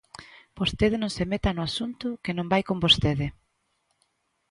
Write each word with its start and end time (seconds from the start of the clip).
Vostede 0.59 0.95
non 0.99 1.11
se 1.17 1.23
meta 1.31 1.55
no 1.55 1.61
asunto 1.69 2.07
que 2.23 2.35
non 2.37 2.49
vai 2.51 2.63
con 2.69 2.77
vostede. 2.85 3.27